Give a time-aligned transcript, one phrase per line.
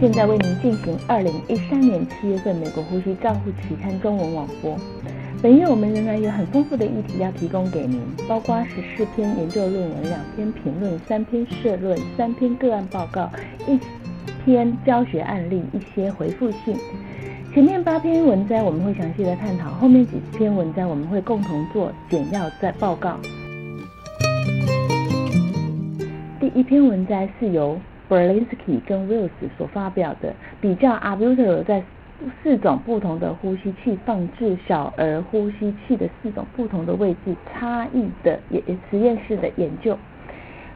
[0.00, 4.74] 现在为您进行二零一三年七月份美国呼吸照护期刊中文网播。
[5.42, 13.28] 本月我们仍然有很丰富的议题要提供给您，包括十四篇研究论文、两篇评论、三篇社论、三篇个案报告、
[13.68, 13.78] 一
[14.42, 16.74] 篇教学案例、一些回复信。
[17.52, 23.18] 前面八篇文章我们会详细的探讨，后面几篇文章我们会共同做简要再报告。
[26.40, 27.78] 第一篇文章是由
[28.10, 31.82] Berlinski 跟 Wills 所发表的，比较 a b u t e r 在
[32.42, 39.96] 四种不同的呼吸器放置小儿呼吸器的四种不同的位置差异的研实验室的研究。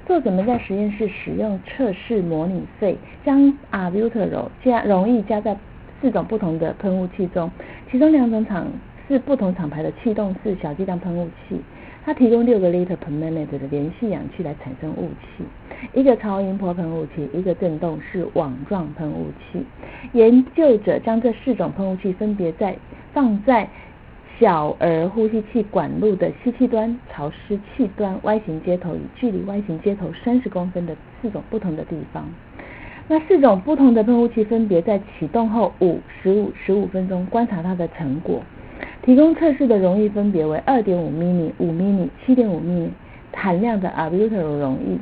[0.07, 5.57] 作者们在实验室使用测试模拟肺，将 Abultero 加容易加在
[6.01, 7.51] 四种不同的喷雾器中，
[7.91, 8.69] 其中两种厂
[9.09, 11.60] 是不同厂牌的气动式小剂量喷雾器。
[12.04, 15.42] 它提供六个 liter per minute 的联系氧气来产生雾气，
[15.98, 19.65] 一个超音波喷雾器，一个震动式网状喷雾器。
[20.12, 22.76] 研究者将这四种喷雾器分别在
[23.14, 23.66] 放在
[24.38, 32.29] 小儿呼吸器管路的吸气端、潮湿气端、Y 型接头与距离 Y 型接头三十公分的四种不同的地方。
[33.09, 38.42] 那四种不同的喷雾器分别在启动后五、十五、十五分钟观察它的成果。
[39.05, 42.88] 提供测试的溶液分别为二点五 mL、五 mL、七点五 mL
[43.35, 44.97] 含量的 albuterol 溶液。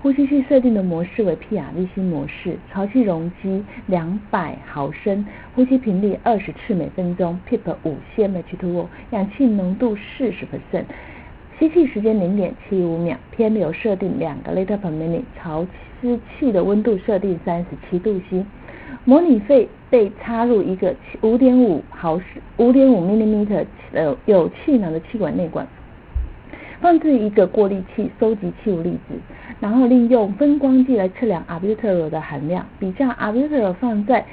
[0.00, 10.84] 呼吸器设定的模式为 PRVC 模式，潮气容积两百毫升，呼吸频率二十次每分钟，PIP 五 cmH2O，氧气浓度四十 percent，
[11.58, 15.66] 吸气时间零点七五秒，偏流设定两个 liter per minute，潮
[16.00, 18.44] 湿气的温度设定三十七度 C。
[19.04, 25.66] 模拟肺被插入一个五点五毫升、五点五 millimeter 呃有气囊的气管内管，
[26.80, 29.14] 放置一个过滤器收集气雾粒子，
[29.58, 34.24] 然后利用分光计来测量 albuterol 的含量，比较 albuterol 放在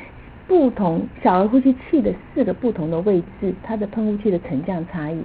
[0.47, 5.19] 不同小儿呼吸器的四个不同的位置，它的喷雾器的沉降差异。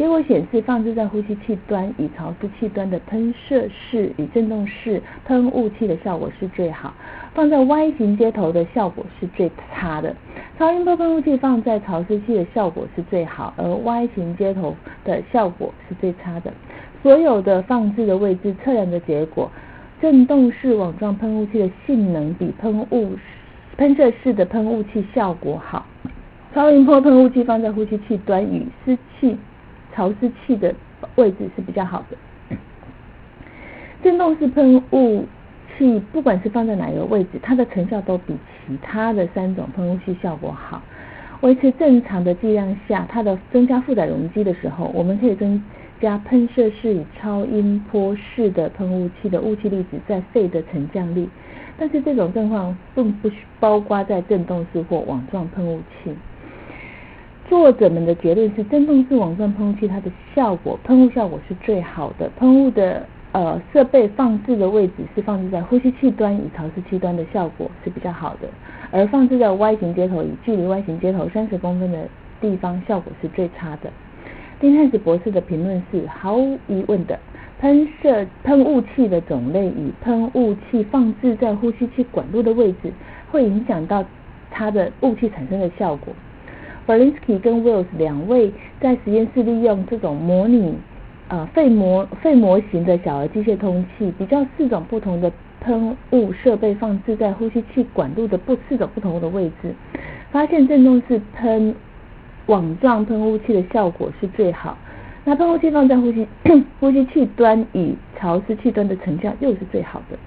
[0.00, 6.88] 结果显示，放置在呼吸器端与潮湿器端的喷射式与振动式喷雾器的效果是最好；
[7.34, 10.16] 放在 Y 型接头的效果是最差的。
[10.58, 14.74] 超音波喷雾器放在潮湿器的效果是最好，而 Y 型接头
[15.04, 16.50] 的效果是最差的。
[17.02, 19.50] 所有的放置的位置测量的结果，
[20.00, 23.18] 振动式网状喷雾器的性能比喷雾
[23.76, 25.84] 喷射式的喷雾器效果好。
[26.54, 29.36] 超音波喷雾器放在呼吸器端与湿气。
[29.94, 30.74] 潮湿器的
[31.16, 32.16] 位置是比较好的。
[34.02, 35.26] 振动式喷雾
[35.76, 38.34] 器不管是放在哪个位置，它的成效都比
[38.66, 40.82] 其他的三种喷雾器效果好。
[41.42, 45.62] 维持正常的剂量下，它的增加负载容积的时候，我们可以增
[46.00, 51.28] 加喷射式与超音波式的喷雾器的雾气粒子在肺的沉降力。
[51.78, 56.14] 但是这种状况并不包括在振动式或网状喷雾器。
[57.50, 62.30] 作者们的结论是，振动式网状喷雾器它的效果，喷雾效果是最好的。
[62.38, 68.46] 喷雾的呃设备放置的位置是放置在呼吸器端与潮湿器端的效果是比较好的，
[68.92, 72.06] 而放置在 Y 型接头与距离 Y 型接头三十公分的
[72.40, 73.90] 地方效果是最差的。
[74.60, 77.18] 丁汉斯博士的评论是：毫无疑问的，
[77.58, 82.92] 喷射喷雾器的种类与喷雾器放置在呼吸器管路的位置，
[83.32, 84.04] 会影响到
[84.52, 86.14] 它的雾气产生的效果。
[86.86, 90.74] Berlinski 跟 Wills 两位在实验室利用这种模拟
[91.28, 95.30] 呃肺模肺模型的小儿机械通气，比较四种不同的
[95.60, 99.74] 喷雾设备放置在呼吸器管路的不四种不同的位置，
[100.30, 101.74] 发现振动式喷
[102.46, 104.76] 网状喷雾器的效果是最好。
[105.24, 106.26] 那喷雾器放在呼吸
[106.80, 110.18] 呼吸器端与潮湿器端的成效又是最好的。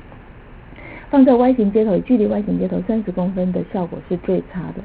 [1.09, 4.83] 放在 Y 型接头距离 Y 型接头三十公分的效果是最差的。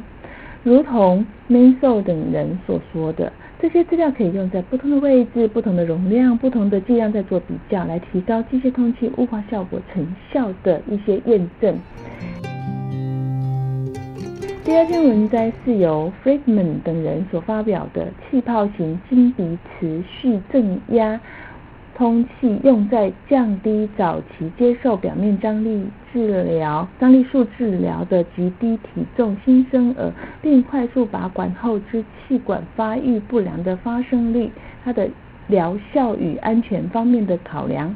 [0.64, 11.78] 如同 Mason 等人所说的，这些资料可以用在不同的位置、不同的容量、不同的剂量再做比较，来提高机械通气雾化效果成效的一些验证。
[14.64, 21.18] 第二篇文摘是由 Friedman 等人所发表的气泡型经鼻持续正压。
[21.94, 34.50] 通气用在降低早期接受表面张力治疗、张力素治疗的极低体重新生儿，并快速拔管后之气管发育不良的发生率，
[34.84, 35.08] 它的
[35.46, 37.94] 疗效与安全方面的考量。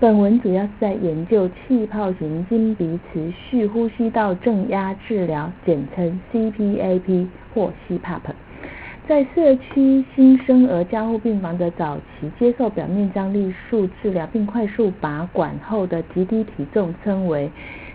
[0.00, 8.47] 本文主要是在研究气泡型经鼻持续呼吸道正压治疗，简称 CPAP 或 CPAP。
[9.08, 17.50] 在社区新生儿加护病房的早期接受表面张力束治疗并快速拔管后的极低体重称为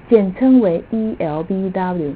[0.09, 2.13] 简称为 ELBW。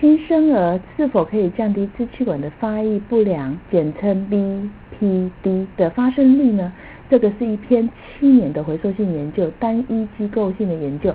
[0.00, 6.72] 新生儿是否可以降低支气管的发育不良，简称 BPD 的发生率呢？
[7.10, 7.90] 这个是一篇
[8.20, 11.12] 七年的回溯性研究，单一机构性的研究。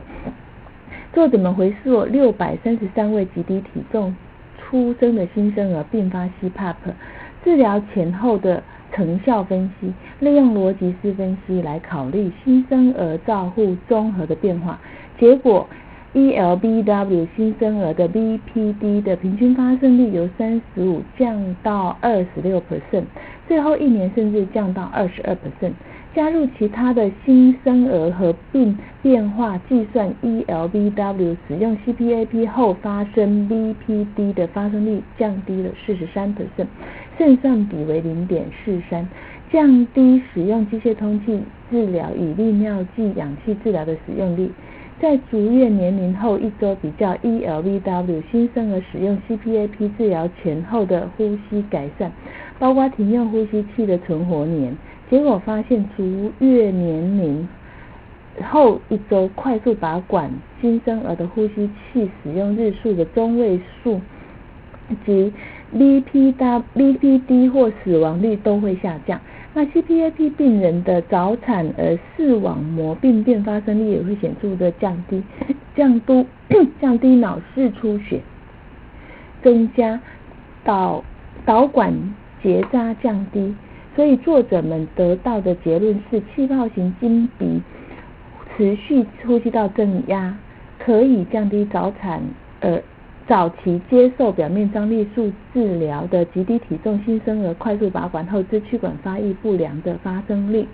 [1.13, 4.13] 作者们回溯六百三十三位极低体重
[4.59, 6.75] 出生的新生儿并发 CPAP
[7.43, 14.79] 治疗前后的成效分析，利用逻辑式分析来考虑新生儿照护综合的变化。
[15.17, 15.67] 结果
[16.13, 23.05] ，ELBW 新生儿的 BPD 的平均发生率由三十五降到二十六 percent，
[23.47, 25.71] 最后一年甚至降到二十二 percent。
[26.13, 36.67] 加入其他的新生儿合并变化计算 ELBW 使用 CPAP 后发生 BPD 的发生率降低了四十三 percent，
[37.17, 39.07] 胜算比为零点四三，
[39.51, 41.41] 降低使用机械通气
[41.71, 44.51] 治疗与利尿剂氧气治疗的使用率。
[44.99, 52.11] 在足月年龄后一周比较 ELBW 新生儿使用 CPAP 治疗前后的呼吸改善，
[52.59, 54.75] 包括停用呼吸器的存活年。
[55.11, 57.45] 结果发现，足月年龄
[58.49, 60.31] 后一周快速拔管
[60.61, 63.99] 新生儿的呼吸器使用日数的中位数
[65.05, 65.33] 及
[65.75, 69.19] BPW、BPD 或死亡率都会下降。
[69.53, 75.21] 那 CPAP 病人的早产儿视网膜病变发生率也会显著的降低，
[75.75, 76.25] 降低
[76.79, 78.21] 降低脑室出血，
[79.43, 79.99] 增加
[80.63, 81.03] 导
[81.43, 81.93] 导管
[82.41, 83.53] 结扎降低。
[83.95, 87.61] 所以作者们得到的结论是，气泡型经鼻
[88.55, 90.38] 持续呼吸道正压
[90.79, 92.21] 可以降低早产
[92.61, 92.79] 呃
[93.27, 100.65] 早期接受表面张力素治疗的极低体重新生儿快速拔管后支气管发育不良的发生率。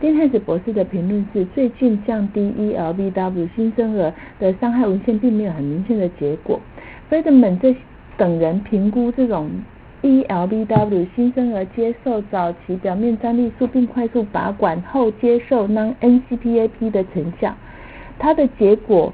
[0.00, 6.60] 丁汉斯博士的评论是，最近降低 ELBW 新生儿的伤害文献并没有很明显的结果。
[7.08, 7.74] f r e d m a n 这
[8.16, 9.50] 等人评估这种。
[10.04, 17.54] ELBW 新生儿接受早期表面张力素并快速拔管后接受 nncpap 的成效，
[18.18, 19.10] 它的结果，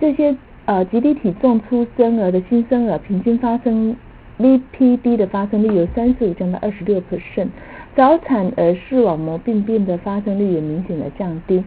[0.00, 0.34] 这些
[0.64, 3.94] 呃极低体重出生儿的新生儿平均发生
[4.38, 7.48] VPD 的发生率由三十五降到二十六 percent，
[7.94, 11.62] 早产儿视网膜病变的发生率也明显的降低，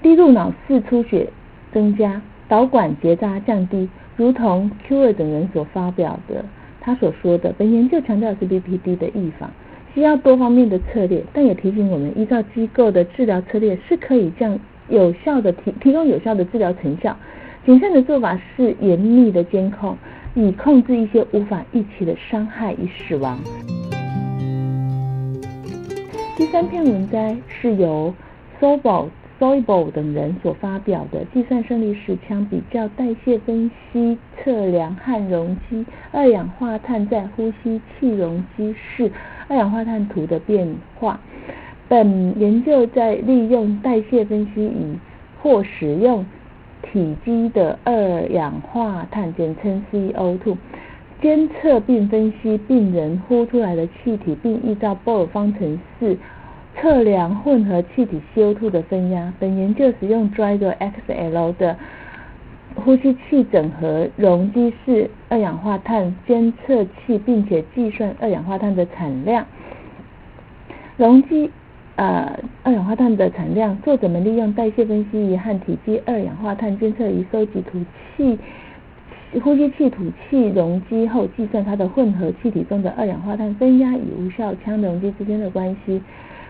[0.00, 1.28] 低入脑室出血
[1.70, 6.42] 增加，导管结扎降低，如同 Q 二等人所发表的。
[6.86, 9.50] 他所说的，本研究强调是 BPD 的预防，
[9.92, 14.56] 需要多方面的策略，但也提醒我们，依照机构的治疗策略是可以降
[14.88, 17.16] 有效的提提供有效的治疗成效。
[17.64, 19.98] 谨慎的做法是严密的监控，
[20.36, 23.36] 以控制一些无法预期的伤害与死亡。
[26.36, 28.14] 第三篇文摘是由
[28.60, 29.08] Sobol。
[29.38, 39.12] S o i b l 等人所发表的计算胜利式枪比较代谢分析测量和容积二氧化碳在呼吸气容积室
[39.48, 40.66] 二氧化碳图的变
[40.98, 41.20] 化。
[41.86, 44.98] 本研究在利用代谢分析仪
[45.42, 46.24] 或使用
[46.82, 47.92] 体积的二
[48.28, 50.56] 氧化碳（简称 CO2）
[51.20, 56.16] 监测并分析病人呼出来的气体，并依照波尔方程式。
[56.80, 59.32] 测量混合气体 CO2 的分压。
[59.40, 60.74] 本研究使用 Drago
[61.08, 61.76] XL 的
[62.74, 69.46] 呼吸器整合容积式二氧化碳监测器，并且计算二氧化碳的产量。
[70.98, 71.50] 容积
[71.96, 77.78] 呃二氧化碳的产量，作者们利用代谢分析仪和体积二氧化碳监测仪收集吐
[78.16, 78.38] 气
[79.42, 86.00] 呼吸器吐气容积后，计算它的混合气体中的二氧化碳分压与无效腔容积之间的关系。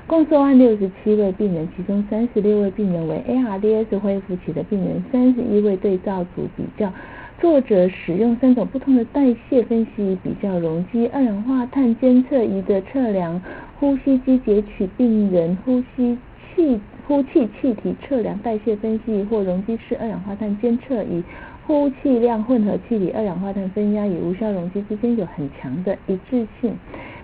[0.07, 6.93] 共收案六十七位病人，其中三十六位病人为 ARDS 恢复期的病人，三十一位对照组比较。
[7.41, 13.43] 作者使用三种不同的代谢分析比较容积二氧化碳监测仪的测量
[13.81, 16.17] 呼吸机截取病人呼吸
[16.55, 21.23] 气呼气气体测量代谢分析或容积式二氧化碳监测仪
[21.67, 26.73] 呼气量混合气体二氧化碳分压与无效容积之间有很强的一致性。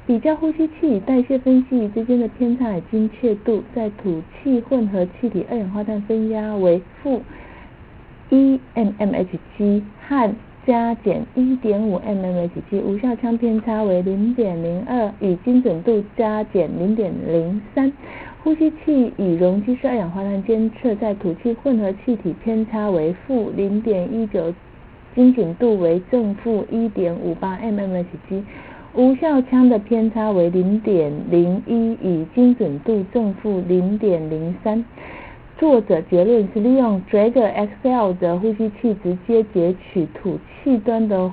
[0.04, 7.22] 比较呼吸器与代谢分析仪之间的偏差与精确度，在吐气混合气体二氧化碳分压为负
[8.28, 10.34] 一 mmHg 和
[10.66, 17.92] 加减一点五 mmHg，无效腔偏差为零点零二，与精准度加减零点零三。
[18.42, 24.52] 呼吸器与容积式二氧化碳监测在吐气混合气体偏差为负零点一九，
[25.14, 28.42] 精准度为正负一点五八 mmHg。
[28.94, 34.84] 无效腔的偏差为零点零一，与精准度正负零点零三。
[35.56, 41.32] 作者结论是利用 Dragon XL 的呼吸器直接截取吐气端的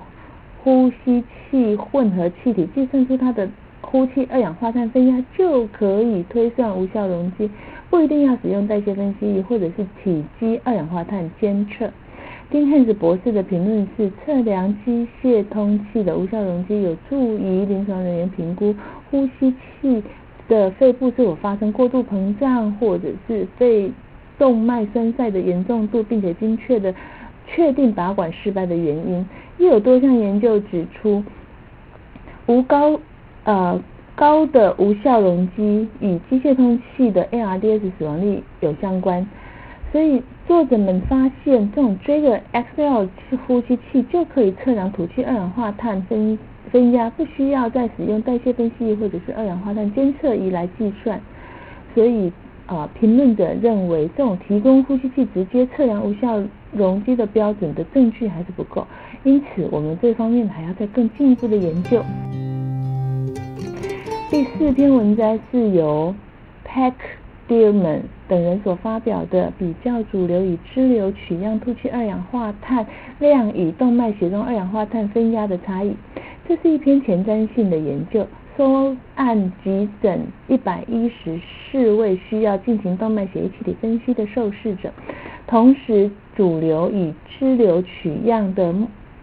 [0.64, 3.50] 呼吸器混合气体，计算出它的
[3.82, 7.50] 呼气二氧化碳分压，就可以推算无效容积，
[7.90, 11.92] 不一定要使用代谢分析仪或者是体积二氧化碳监测。
[12.52, 18.74] 丁汉斯博士的评论是：测量机械通气的无效容积，有助于临床人员评估
[19.12, 20.04] 呼吸器
[20.48, 23.92] 的肺部是否发生过度膨胀，或者是肺
[24.40, 26.96] 动脉栓塞的严重度，并且精确的
[27.46, 29.24] 确定拔管失败的原因。
[29.60, 31.24] 又有多项研究指出，
[32.48, 33.00] 无高
[33.44, 33.80] 呃
[34.16, 39.28] 高的无效容积与机械通气的 ARDS 死亡率有相关。
[39.92, 43.10] 所以作者们发现，这种追着 XL
[43.48, 46.38] 呼吸器就可以测量吐气二氧化碳分
[46.72, 51.20] 分压，不需要再使用代谢分析仪或者是二氧化碳监测仪来计算。
[51.96, 52.32] 所以
[52.68, 56.40] 啊，评论者认为，这种提供呼吸器直接测量无效
[56.72, 58.86] 容积的标准的证据还是不够，
[59.24, 62.04] 因此我们这方面还要再更进一步的研究。
[64.30, 66.14] 第四篇文摘是由
[66.64, 66.94] Pack。
[67.50, 72.86] D e 们等人所发表的比较主流与支流取样吐气二氧化碳
[73.18, 75.96] 量与动脉血中二氧化碳分压的差异。
[76.48, 81.40] 这是一篇前瞻性的研究，收案急诊一百一十
[81.72, 84.92] 四位需要进行动脉血液气体分析的受试者，
[85.48, 88.72] 同时主流与支流取样的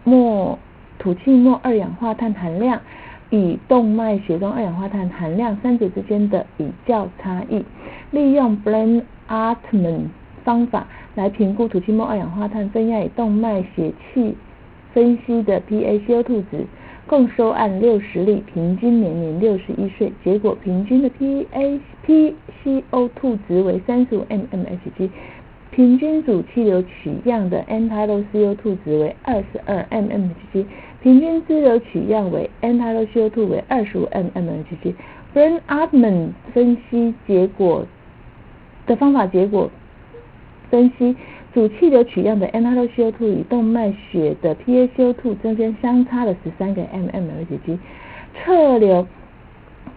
[0.03, 0.59] 末
[0.99, 2.81] 吐气末二氧化碳含量
[3.29, 7.63] 与动脉血中二氧化碳含量三者之间的比较差异。
[8.11, 10.09] 利用 b l a n a r t m a n
[10.43, 14.33] 方法来评估土气末二氧化碳分压与动脉血气
[14.93, 16.65] 分析的 PaCO2 值，
[17.05, 25.09] 共收案六十例，平均年龄六十一岁，结果平均的 PaPCO2 值为三十五 mmHg，
[25.71, 30.65] 平均主气流取样的 End-tidal CO2 值为二十二 mmHg，
[31.01, 34.93] 平均支流取样为 End-tidal CO2 为二十五 mmHg。
[35.33, 37.85] b r a n a r t m a n 分析结果。
[38.87, 39.69] 的方法结果
[40.71, 41.15] 分析，
[41.53, 47.77] 主气流取样的 N2 CO2 与动脉血的 PaCO2 中间相差了十三个 mmHg，
[48.33, 49.05] 侧流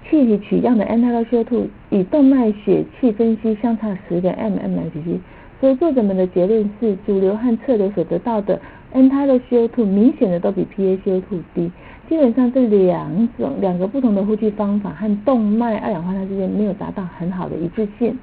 [0.09, 5.19] 气体取样的 N2 CO2 与动脉血气分析相差十个 mmHg，
[5.61, 8.61] 所以作者们的结论是，主流和侧流所得到的
[8.93, 11.23] N2 CO2 明显的都比 PaCO2
[11.55, 11.71] 低，
[12.09, 18.19] 基本上这两种两个不同的呼吸方法和动脉二氧化碳之间没有达到很好的一致性。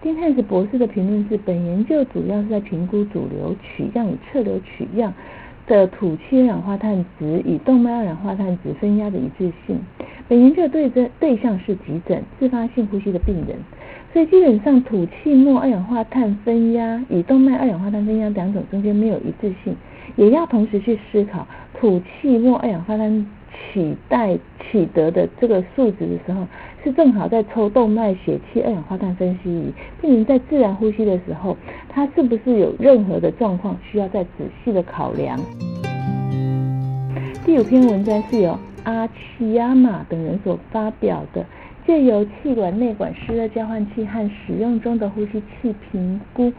[0.00, 5.12] 丁汉斯博士的评论是：本研究主要是在评估主流取样与侧流取样
[5.66, 9.76] 的土气二氧化碳值与动脉二氧化碳值分压的一致性。
[10.28, 13.56] 本研究对对对象是急诊自发性呼吸的病人，
[14.12, 19.74] 所以基本上土气末二氧化碳分压与动脉二氧化碳分压两种中间没有一致性，
[20.14, 26.46] 也要同时去思考土气末二氧化碳取代取得的这个数值的时候。
[26.84, 31.56] 是正好在抽动脉血气二氧化碳分析仪，病人在自然呼吸的时候，
[31.88, 34.30] 他是不是有任何的状况需要再仔
[34.64, 35.38] 细的考量？
[37.44, 41.44] 第五篇文章是由阿奇亚马等人所发表的，
[41.86, 46.52] 借由气管内管湿热交换器和使用中的呼吸器评估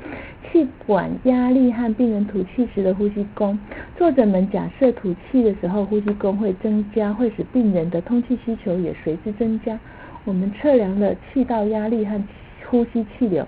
[0.51, 3.57] 气管压力和病人吐气时的呼吸功。
[3.97, 9.79] 作者们假设吐气的时候呼吸功会增加，会使病人的通气需求也随之增加。
[10.29, 12.21] 我们测量了气道压力和
[12.67, 13.47] 呼吸气流，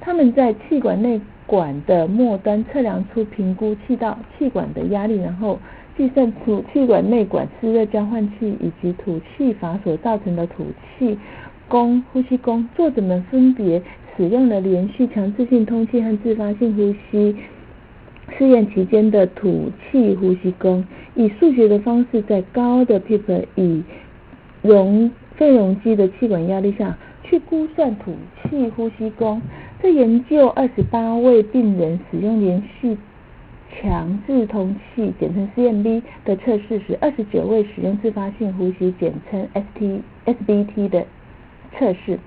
[0.00, 5.58] 他们在气管内管的末端测量出评估气道气管的压力，然后
[5.98, 10.64] 计算出气管内管湿热交换器以及吐气阀所造成的吐
[10.98, 11.18] 气
[11.68, 12.66] 功、呼吸功。
[12.74, 13.82] 作者们分别
[14.16, 17.36] 使用了连续强制性通气和自发性呼吸
[18.38, 20.82] 试验期间的吐气呼吸功，
[21.14, 23.82] 以数学的方式在高的 PEEP 以
[24.62, 29.40] 容肺容积的气管压力下去估算吐气呼吸功。
[29.80, 32.98] 在研究二十八位病人使用连续
[33.70, 41.06] 强制通气（简称 CMB） 的测试时，二十九位使用自发性呼吸（简称 ST SBT） 的
[41.78, 42.18] 测试。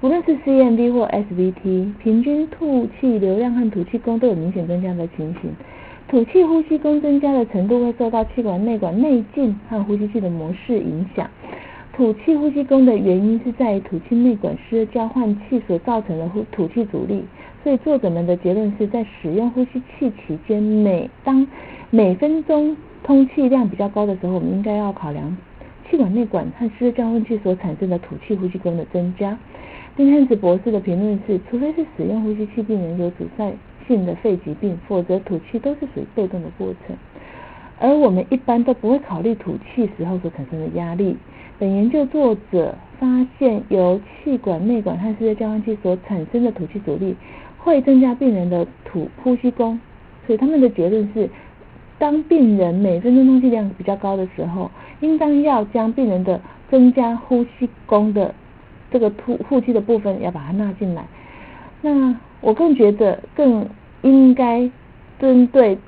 [0.00, 5.50] 无论是 CMB 或 SBT，平均吐气流量和吐气功都有明显增加的情形。
[6.06, 11.28] 吐气呼吸功增加的程度会受到气管内管内径和呼吸器的模式影响。
[11.96, 17.22] 吐气呼吸功的原因是在于吐气内管湿交换器所造成的呼吐气阻力，
[17.62, 21.46] 所以作者们的结论是在使用呼吸器期间，每当
[21.90, 25.36] 每分钟通气量比较高的时候，我们应该要考量
[25.88, 29.38] 气管内管和湿交换器所产生的吐气呼吸功的增加。
[29.96, 33.52] 丁汉子博士的评论是：除非是使用呼吸器病人有阻塞
[33.86, 36.96] 性的肺疾病，否则吐气都是属于被动的过程。
[37.80, 41.16] 而我们一般都不会考虑吐气时候所产生的压力。
[41.58, 47.14] 本研究作者发现，由气管内管和世界交换器所产生的吐气阻力
[47.58, 49.78] 会增加病人的吐呼吸功。
[50.26, 51.28] 所以他们的结论是，
[51.98, 56.40] 当病人每分钟通气量比较高的时候，应当要将病人的
[56.70, 58.34] 增加呼吸功的
[58.90, 61.04] 这个吐呼吸的部分要把它纳进来。
[61.82, 63.68] 那我更觉得更
[64.02, 64.70] 应该
[65.18, 65.78] 针对。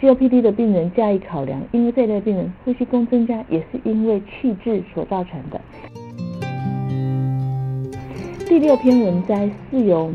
[0.00, 5.60] COPD 的病人加以考量，因为这类病人呼吸功增加也是因为气滞所造成的。
[8.46, 10.12] 第六篇文摘是由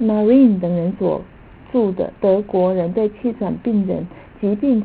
[0.00, 1.22] Marine 等人所
[1.72, 4.06] 著的德国人对气喘病人
[4.40, 4.82] 疾病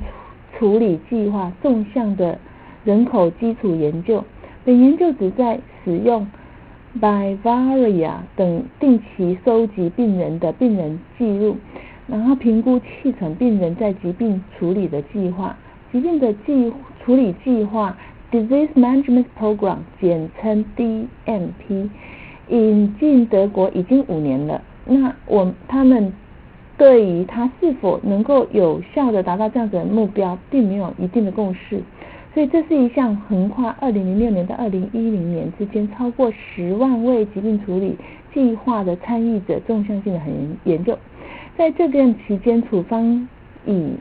[0.58, 2.40] 处理计划纵向的
[2.84, 4.24] 人口基础研究。
[4.64, 6.28] 本研究旨在使用
[7.00, 11.58] Bavaria 等定期收集病人的病人记录。
[12.08, 15.56] 然后评估气喘病人在疾病处理的计划，
[15.92, 17.98] 疾病的计处理计划
[18.32, 21.90] （Disease Management Program） 简称 DMP，
[22.50, 24.62] 引进德国已经五年了。
[24.86, 26.12] 那我他们
[26.78, 31.82] 对于它是否能够有效的达到这样子的目标，并没有一定的共识。
[32.34, 37.98] 所以这是一项横跨二零零六年到二零一零年之间，超过十万位疾病处理
[38.34, 40.98] 计划的参与者纵向性的很研究。
[41.62, 43.30] 在这段期间，处方
[43.68, 43.92] 以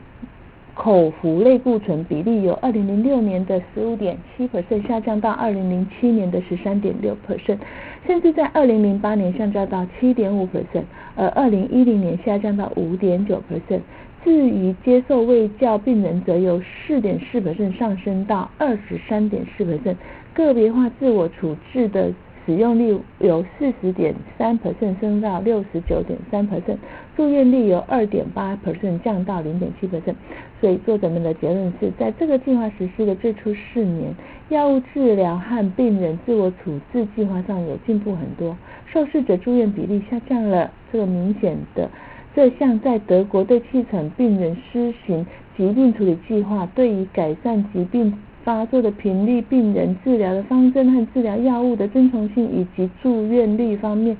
[0.73, 7.59] 口服类固醇比例由二零零六年的十五点七 percent 下降到二零零七年的十三点六 percent，
[8.07, 13.81] 甚至在二零零八年下降到七点五 percent，而二零一零年下降到五点九 percent。
[14.23, 19.97] 至于接受卫教病人，则由四点四 percent 上升到二十三点四 percent。
[20.33, 22.11] 个别化自我处置的。
[22.45, 26.77] 使用率由四十点三 percent 升到六十九点三 percent，
[27.15, 30.15] 住院率由二点八 percent 降到零点七 percent。
[30.59, 34.13] 所以作者们的结论是在这个计划实施的最初四年，
[34.49, 40.71] 药物治疗和病人自我处置计划上有进步很多，受试者住院比例下降了。
[40.91, 41.89] 这个明显的，
[42.35, 48.17] 这项在德国对气喘病人施行疾病处理计划，对于改善疾病。
[48.43, 54.17] 发作的频率、病人治疗的方针和治疗药物的遵从性，以及住院率方面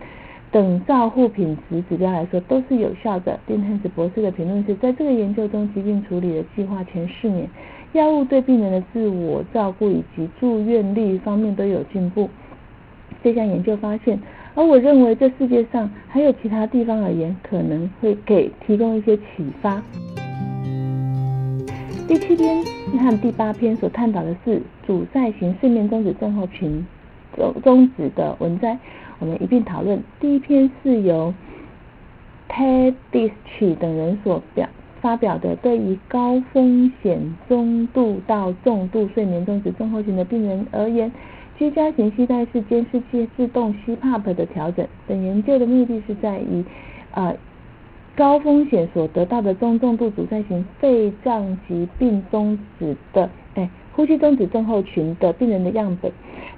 [0.51, 3.39] 等照护品质指标来说，都是有效的。
[3.47, 7.49] 丁汉斯博士的评论是，在这个研究中，疾病处理的计划前四年，
[7.93, 12.29] 药物对病人的自我照顾以及住院率方面都有进步。
[13.23, 14.19] 这项研究发现，
[14.55, 19.81] 而我认为这世界上还有其他地方而言，可能会给提供一些启发。
[22.11, 22.61] 第七篇
[22.99, 26.85] 和第八篇所探讨的是阻塞型睡眠中止症候群
[27.37, 28.77] 中中止的文摘，
[29.19, 30.03] 我们一并讨论。
[30.19, 31.33] 第一篇是由
[32.49, 34.67] Ted d i s c h 等人所表
[34.99, 41.09] 发表的，对于高风险中度到重度睡眠中止症候群的病人而言，
[41.57, 44.85] 居家型携带式监视器自动 CPAP 的调整。
[45.07, 46.65] 本研究的目的是在于
[47.11, 47.33] 呃。
[48.13, 56.11] 高风险所得到的中重度阻塞型肺脏疾病中止的，哎，呼吸中止症候群的病人的样本，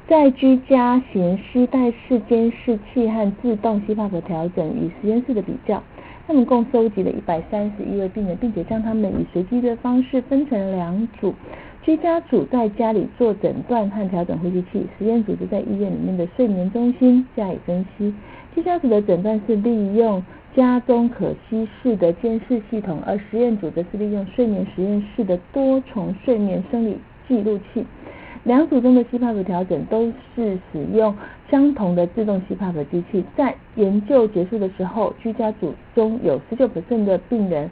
[0.07, 5.81] 在居家型吸带式监视器和自动吸泡的调整与实验室的比较，
[6.27, 11.35] 他们共收集了一百三十一位病人，并且将他们以随机的方式分成两组，
[11.83, 18.13] 居家组在家里做诊断和调整呼吸器，实验组就在医院里面的睡眠中心加以分析。
[18.55, 20.23] 居家组的诊断是利用。
[20.55, 27.83] 家中可吸式的监视系统，而实验组则是利用睡眠实验室的多重睡眠生理记录器。
[28.43, 31.15] 两组中的 CPAP 调整都是使用
[31.49, 33.23] 相同的自动 CPAP 机器。
[33.35, 37.71] 在研究结束的时候，居家组中有19%的病人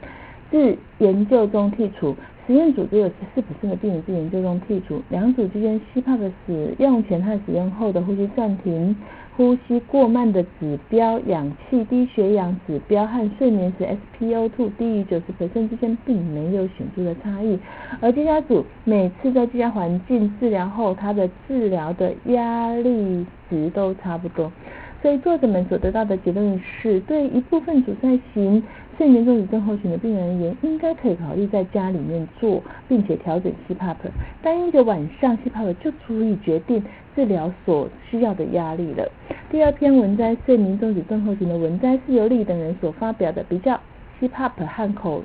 [0.50, 2.16] 自研究中剔除，
[2.46, 5.00] 实验组只有14%的病人自研究中剔除。
[5.08, 8.96] 两组之间 CPAP 使用前和使用后的呼吸暂停。
[9.34, 13.86] 呼吸过慢的指标、氧气低血氧指标和睡眠时
[14.20, 17.58] SpO2 低于九十之间并没有显著的差异，
[18.00, 24.52] 而居家组每次在居家环境治疗后，它的治疗的压力值都差不多。
[25.00, 28.62] 所以作者们所得到的结论是，对一部分阻塞型
[29.02, 33.96] 睡眠中止症候群的病人而言，应该可以考虑在家里面做，并且调整 CPAP，
[34.40, 36.80] 单一个晚上 CPAP 就足以决定
[37.16, 39.10] 治疗所需要的压力了。
[39.50, 43.80] 第二篇文摘睡眠中止症候群的文摘是由李等人所发表的，比较
[44.20, 45.24] CPAP 和口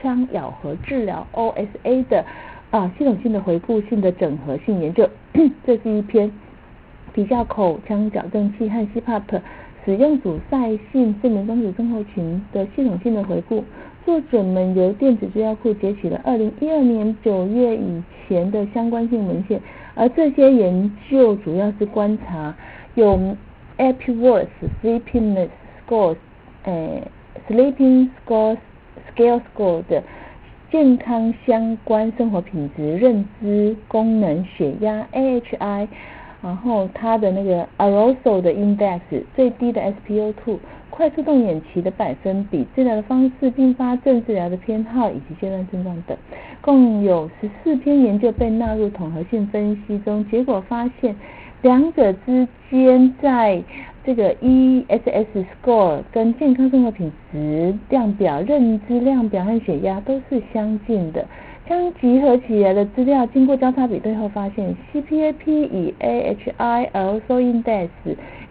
[0.00, 2.24] 腔咬合治疗 OSA 的
[2.70, 5.06] 啊系统性的回顾性的整合性研究，
[5.66, 6.32] 这是一篇。
[7.14, 9.40] 比较口腔矫正器和 CPAP
[9.84, 13.64] 使用阻塞性睡眠中止症候群的系统性的回顾。
[14.04, 19.60] 作者们由电子资料库截取了2012年9月以前的相关性文献，
[19.94, 22.54] 而这些研究主要是观察
[22.94, 23.36] 有
[23.76, 24.48] Epworth
[24.82, 25.48] Sleepiness
[25.86, 26.16] Scores，
[26.64, 27.02] 诶
[27.48, 28.56] ，Sleeping Scores
[29.14, 30.02] Scale Score 的
[30.72, 35.86] 健康相关生活品质、认知功能、血压 AHI，
[36.42, 39.00] 然后它的那个 Arousal 的 Index
[39.34, 40.58] 最低的 SpO2。
[40.90, 46.18] 快速动眼期的百分比、治疗的方式、并发症治疗的偏好以及阶段症状等，
[46.60, 50.28] 共有十四篇研究被纳入统合性分析中。
[50.28, 51.14] 结果发现，
[51.62, 53.62] 两者之间在
[54.04, 61.24] 这个 ESS score 跟健康生活品质量表、认知量表和血压都是相近的。
[61.68, 67.88] 将集合起来的资料经过交叉比对后，发现 CPAP 与 AHI、Arousal Index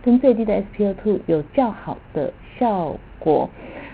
[0.04, 3.50] 跟最低的 SpO2 有较好的效果，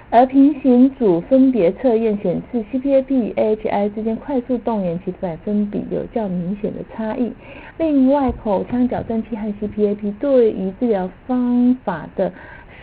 [0.09, 7.31] 而平行组分别测验显示 CPAP 与 AHI 之间快速动员期百分比有较明显的差异。
[7.77, 12.33] 另外，口腔矫正器和 CPAP 对于治疗方法的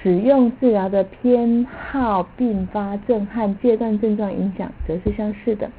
[0.03, 5.71] 使用、治疗的偏好、并发症和阶段症状影响则是相似的。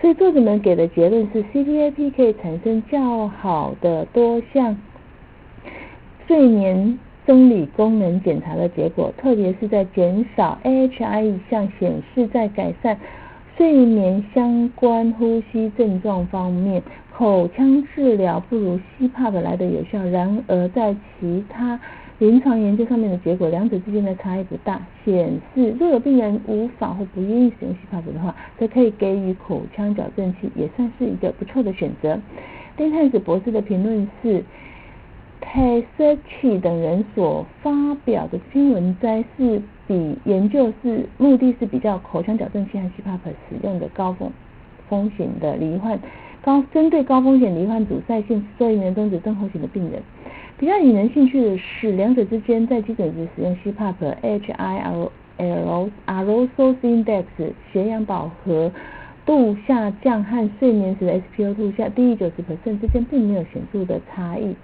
[0.00, 4.76] 所以作者们给的结论是，CPAP 可以产生较好的多项
[6.26, 12.98] 睡眠生理功能检查的结果，特别是在减少 AHI 一项显示在改善
[13.56, 20.04] 睡眠相关呼吸症状方面，口腔治疗不如 CPAP 来的有效。
[20.04, 21.80] 然而在其他
[22.24, 32.18] 临床研究上面的结果，两者之间的差异不大，显示若有病人无法或不愿意使用 CPAP 的话，则可以给予口腔矫正器，也算是一个不错的选择。
[32.78, 34.42] 丁太子博士的评论是
[35.42, 43.18] t e s e c h 等人所发表的新闻摘是比研究是目的是比较口腔矫正器和 CPAP
[43.50, 44.32] 使用的高风
[44.88, 46.00] 风险的罹患
[46.40, 50.02] 高针对高风险罹患阻塞性睡眠中止症候群的病人。
[50.56, 57.24] 比较引人兴趣的是，两者之间在基准值使用 CPAP、HIL、L、Arousal Index、
[57.72, 58.70] 血氧饱和
[59.26, 64.54] 度下降和睡眠时的 SpO2 下低于九十 percent 之间并没有显著的差异。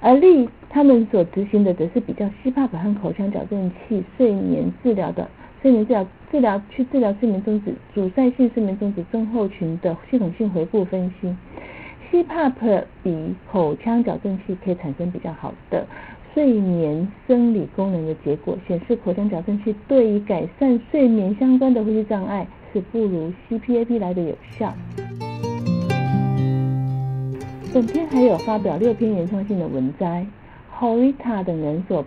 [0.00, 5.28] 而另他们所执行的则是比较 CPAP 和口腔矫正器睡眠治疗的
[5.60, 11.34] 睡眠治疗治疗去治疗睡眠中止阻塞性睡眠中止症候群的系统性回顾分析。
[12.14, 15.84] CPAP 比口腔矫正器可以产生比较好的
[16.32, 24.72] 睡眠生理功能的结果，显示口腔矫正器对于改善睡眠相关的呼吸障碍是不如 CPAP 来的有效。
[27.72, 30.24] 本篇还有发表六篇原创性的文摘
[30.78, 32.06] ，Horita 等人所。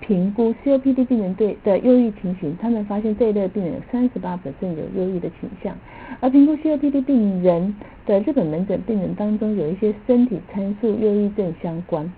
[0.00, 5.74] 评估 COPD 病人对的忧郁情形，他们发现这一类病人有三十八有忧郁的倾向，
[6.20, 7.74] 而评估 COPD 病人
[8.06, 12.12] 的日本门诊病人当中，有一些身体参数忧郁症相关。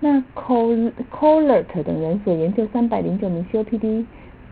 [0.00, 4.04] 那 Col Colert 等人所研究三百零九名 COPD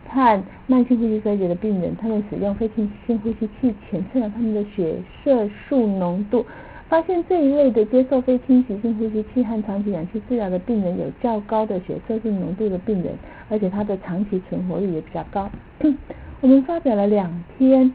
[0.07, 6.45] 和慢性呼吸衰竭的病人，他们使用非侵性呼吸器检测了他们的血色素浓度。
[6.87, 13.11] 发现这一类的接受非侵袭性呼吸器和长期氧气治疗的病人有较高的血色素浓度的病人，
[13.49, 15.49] 而且他的长期存活率也比较高。
[16.41, 17.91] 我们发表了两篇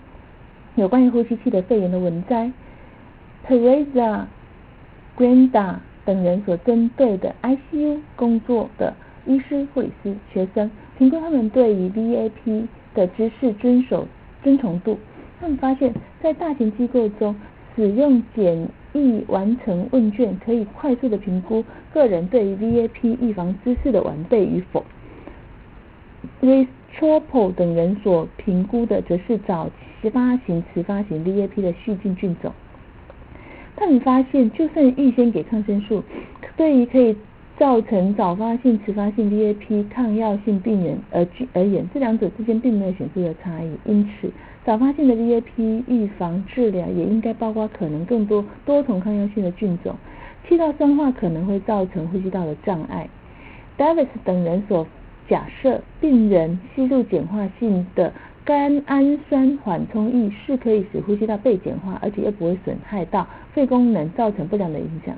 [0.81, 2.51] 有关于呼吸器的肺炎的文摘
[3.47, 4.25] ，Teresa
[5.15, 5.75] Granda
[6.07, 8.95] 等人所针对的 ICU 工作的
[9.27, 12.65] 医师、护理师、学生，评估他们对于 VAP
[12.95, 14.09] 的知识遵守
[14.43, 14.99] 遵从度。
[15.39, 17.37] 他们发现，在大型机构中，
[17.77, 21.63] 使用简易完成问卷可以快速的评估
[21.93, 24.83] 个人对于 VAP 预防知识的完备与否。
[26.41, 29.69] Ristropo 等人所评估的则是早
[30.01, 32.53] 期发型、迟发型 VAP 的续进菌种。
[33.77, 36.03] 他们发现，就算预先给抗生素，
[36.57, 37.17] 对于可以
[37.59, 43.71] 造成早发性、迟发性 VAP 抗药性病人而而言，这两者之间并没有显著的差异。
[43.85, 44.31] 因此，
[44.65, 49.95] 早发性的 VAP 预防治疗也应该包括可能更多多重抗药性的菌种。
[50.49, 53.09] 气道酸化可能会造成呼吸道的障碍。
[53.79, 54.87] Davis 等人所
[55.29, 58.13] 假设，病人吸入碱化性的
[58.51, 65.15] 甘氨酸缓冲液是可以使呼吸道被碱化，而且又不会损害到肺功能，造成不良的影响。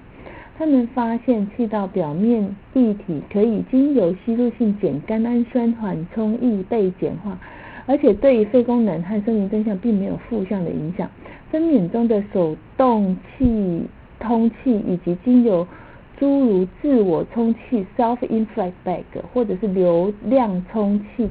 [0.59, 7.39] 他们发现气道表面液体可以经由吸入性碱甘氨酸缓冲液被碱化。
[7.87, 11.09] 而且对于肺功能和生命真相并没有负向的影响。
[11.51, 13.83] 分娩中的手动气
[14.21, 15.67] 通气以及经由
[16.19, 21.27] 诸如自我充气 （self-inflated bag） 或者是流量充气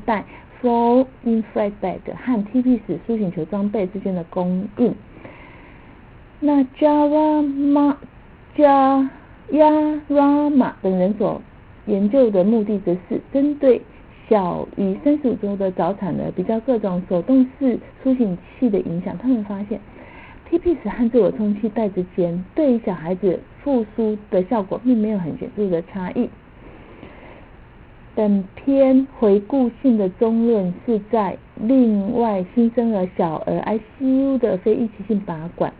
[0.61, 4.95] 袋 （flow-inflated bag） 和 TPS 苏醒球装备之间的供应。
[6.39, 7.95] 那 Java Ma
[8.55, 9.09] Ja
[9.51, 11.41] Yarama 等人所
[11.85, 13.81] 研究的目的，则是针对
[14.29, 19.17] 小于三十五周的早产儿比较各种手动式苏醒器的影响。
[19.17, 19.79] 他们发现
[20.49, 26.29] ，TPS 和自我充气袋之间对于小孩子复苏的效果并没有很显著的差异。
[28.13, 35.73] 本篇回顾性的中论是在另外新生儿小儿 ICU 的非预期性拔管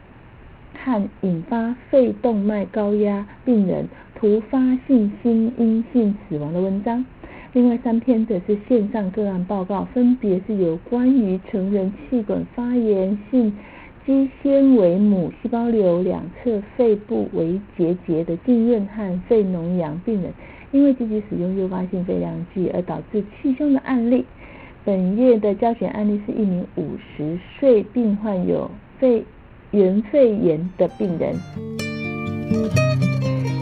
[0.73, 7.05] 和引发肺动脉高压病人突发性心因性死亡的文章。
[7.53, 13.53] 另外三篇则是线上个案报告，分别是有关于成人气管发炎性
[14.05, 20.31] 肌纤维母细胞瘤两侧肺部为结节的浸润和肺脓疡病人，
[20.71, 24.25] 因为积极使用诱发性肺量剂而导致气胸的案例。
[24.83, 29.23] 本页的教学案例是一名五十岁并患有肺
[29.69, 31.35] 原肺炎的病人。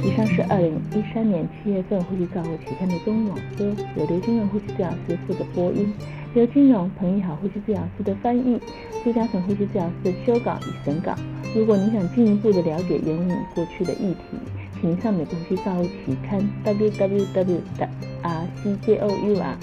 [0.01, 3.67] 以上是二零一三年七月份《呼吸照护期刊》的中文网播，
[3.97, 5.93] 由刘金荣呼吸治疗师负责播音，
[6.33, 8.59] 刘金荣、彭义豪呼吸治疗师的翻译，
[9.03, 11.13] 朱嘉诚呼吸治疗师的修稿与审稿。
[11.55, 14.37] 如果你想进一步的了解言语过去的议题，
[14.79, 17.61] 请上美国呼吸照护期刊 www.
[17.77, 17.89] 的
[18.23, 19.55] rcjournal.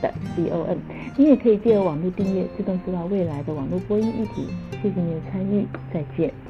[0.00, 0.78] 的 c o n，。
[1.16, 4.48] 你也可以借由网络订阅，自动收到未来的网络播音议题。
[4.82, 6.43] 谢谢你的参与，再见。